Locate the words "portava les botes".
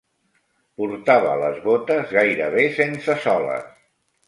0.81-2.15